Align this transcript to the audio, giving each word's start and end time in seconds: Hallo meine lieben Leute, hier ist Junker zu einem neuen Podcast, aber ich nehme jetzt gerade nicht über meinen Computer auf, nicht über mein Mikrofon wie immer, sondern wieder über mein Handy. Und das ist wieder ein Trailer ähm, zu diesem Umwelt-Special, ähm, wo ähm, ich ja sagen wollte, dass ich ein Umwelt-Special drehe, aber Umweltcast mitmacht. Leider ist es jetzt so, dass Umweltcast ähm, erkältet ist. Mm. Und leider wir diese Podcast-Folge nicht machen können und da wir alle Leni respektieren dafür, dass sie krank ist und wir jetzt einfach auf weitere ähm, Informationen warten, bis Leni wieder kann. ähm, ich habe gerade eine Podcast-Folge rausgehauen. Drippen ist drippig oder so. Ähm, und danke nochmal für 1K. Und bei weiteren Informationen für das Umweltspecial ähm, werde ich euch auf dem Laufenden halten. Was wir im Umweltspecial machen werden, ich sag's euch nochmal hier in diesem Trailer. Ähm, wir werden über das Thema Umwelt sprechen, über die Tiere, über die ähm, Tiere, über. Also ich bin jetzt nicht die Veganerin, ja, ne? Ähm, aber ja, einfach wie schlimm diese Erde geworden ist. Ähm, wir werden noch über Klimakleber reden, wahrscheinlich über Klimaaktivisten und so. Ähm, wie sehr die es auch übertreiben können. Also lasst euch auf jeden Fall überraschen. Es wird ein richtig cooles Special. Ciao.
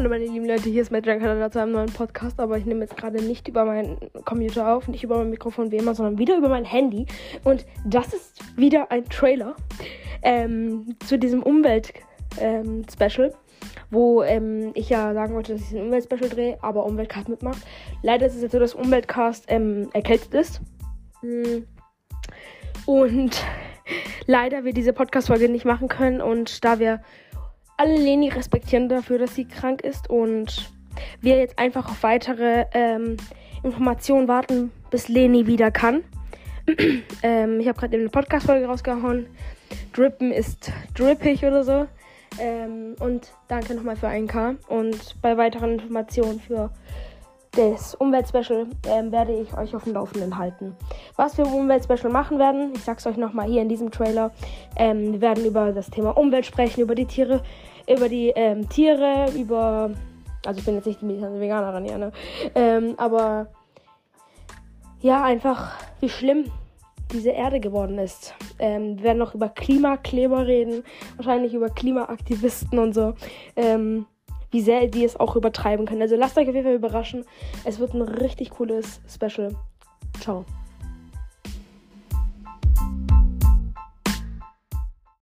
Hallo 0.00 0.08
meine 0.08 0.24
lieben 0.24 0.46
Leute, 0.46 0.70
hier 0.70 0.80
ist 0.80 0.90
Junker 0.90 1.50
zu 1.50 1.60
einem 1.60 1.72
neuen 1.72 1.92
Podcast, 1.92 2.40
aber 2.40 2.56
ich 2.56 2.64
nehme 2.64 2.80
jetzt 2.80 2.96
gerade 2.96 3.22
nicht 3.22 3.48
über 3.48 3.66
meinen 3.66 3.98
Computer 4.24 4.74
auf, 4.74 4.88
nicht 4.88 5.04
über 5.04 5.18
mein 5.18 5.28
Mikrofon 5.28 5.70
wie 5.72 5.76
immer, 5.76 5.94
sondern 5.94 6.16
wieder 6.16 6.38
über 6.38 6.48
mein 6.48 6.64
Handy. 6.64 7.04
Und 7.44 7.66
das 7.84 8.14
ist 8.14 8.40
wieder 8.56 8.90
ein 8.90 9.04
Trailer 9.10 9.56
ähm, 10.22 10.96
zu 11.06 11.18
diesem 11.18 11.42
Umwelt-Special, 11.42 13.26
ähm, 13.28 13.34
wo 13.90 14.22
ähm, 14.22 14.70
ich 14.72 14.88
ja 14.88 15.12
sagen 15.12 15.34
wollte, 15.34 15.52
dass 15.52 15.70
ich 15.70 15.76
ein 15.76 15.84
Umwelt-Special 15.84 16.30
drehe, 16.30 16.58
aber 16.62 16.86
Umweltcast 16.86 17.28
mitmacht. 17.28 17.60
Leider 18.02 18.24
ist 18.24 18.36
es 18.36 18.40
jetzt 18.40 18.52
so, 18.52 18.58
dass 18.58 18.74
Umweltcast 18.74 19.44
ähm, 19.48 19.90
erkältet 19.92 20.32
ist. 20.32 20.62
Mm. 21.20 21.64
Und 22.86 23.44
leider 24.26 24.64
wir 24.64 24.72
diese 24.72 24.94
Podcast-Folge 24.94 25.50
nicht 25.50 25.66
machen 25.66 25.88
können 25.88 26.22
und 26.22 26.64
da 26.64 26.78
wir 26.78 27.02
alle 27.80 27.96
Leni 27.96 28.28
respektieren 28.28 28.90
dafür, 28.90 29.18
dass 29.18 29.34
sie 29.34 29.46
krank 29.46 29.80
ist 29.80 30.10
und 30.10 30.70
wir 31.22 31.38
jetzt 31.38 31.58
einfach 31.58 31.88
auf 31.88 32.02
weitere 32.02 32.66
ähm, 32.74 33.16
Informationen 33.62 34.28
warten, 34.28 34.70
bis 34.90 35.08
Leni 35.08 35.46
wieder 35.46 35.70
kann. 35.70 36.04
ähm, 37.22 37.58
ich 37.58 37.68
habe 37.68 37.80
gerade 37.80 37.96
eine 37.96 38.10
Podcast-Folge 38.10 38.66
rausgehauen. 38.66 39.28
Drippen 39.94 40.30
ist 40.30 40.70
drippig 40.94 41.42
oder 41.46 41.64
so. 41.64 41.86
Ähm, 42.38 42.96
und 43.00 43.32
danke 43.48 43.74
nochmal 43.74 43.96
für 43.96 44.08
1K. 44.08 44.56
Und 44.68 45.16
bei 45.22 45.38
weiteren 45.38 45.78
Informationen 45.78 46.38
für 46.38 46.70
das 47.52 47.94
Umweltspecial 47.96 48.66
ähm, 48.86 49.10
werde 49.10 49.32
ich 49.32 49.56
euch 49.56 49.74
auf 49.74 49.84
dem 49.84 49.94
Laufenden 49.94 50.38
halten. 50.38 50.76
Was 51.16 51.36
wir 51.36 51.44
im 51.44 51.52
Umweltspecial 51.52 52.12
machen 52.12 52.38
werden, 52.38 52.72
ich 52.74 52.84
sag's 52.84 53.06
euch 53.06 53.16
nochmal 53.16 53.48
hier 53.48 53.62
in 53.62 53.68
diesem 53.68 53.90
Trailer. 53.90 54.30
Ähm, 54.76 55.12
wir 55.12 55.20
werden 55.20 55.44
über 55.44 55.72
das 55.72 55.90
Thema 55.90 56.16
Umwelt 56.16 56.46
sprechen, 56.46 56.80
über 56.80 56.94
die 56.94 57.06
Tiere, 57.06 57.42
über 57.88 58.08
die 58.08 58.28
ähm, 58.28 58.68
Tiere, 58.68 59.30
über. 59.36 59.90
Also 60.46 60.60
ich 60.60 60.64
bin 60.64 60.76
jetzt 60.76 60.86
nicht 60.86 61.02
die 61.02 61.08
Veganerin, 61.08 61.84
ja, 61.84 61.98
ne? 61.98 62.12
Ähm, 62.54 62.94
aber 62.96 63.48
ja, 65.00 65.22
einfach 65.22 65.72
wie 66.00 66.08
schlimm 66.08 66.44
diese 67.12 67.30
Erde 67.30 67.60
geworden 67.60 67.98
ist. 67.98 68.34
Ähm, 68.58 68.96
wir 68.98 69.04
werden 69.04 69.18
noch 69.18 69.34
über 69.34 69.48
Klimakleber 69.48 70.46
reden, 70.46 70.84
wahrscheinlich 71.16 71.52
über 71.52 71.68
Klimaaktivisten 71.68 72.78
und 72.78 72.94
so. 72.94 73.14
Ähm, 73.56 74.06
wie 74.50 74.60
sehr 74.60 74.86
die 74.88 75.04
es 75.04 75.18
auch 75.18 75.36
übertreiben 75.36 75.86
können. 75.86 76.02
Also 76.02 76.16
lasst 76.16 76.36
euch 76.38 76.48
auf 76.48 76.54
jeden 76.54 76.66
Fall 76.66 76.76
überraschen. 76.76 77.24
Es 77.64 77.78
wird 77.78 77.94
ein 77.94 78.02
richtig 78.02 78.50
cooles 78.50 79.00
Special. 79.08 79.54
Ciao. 80.20 80.44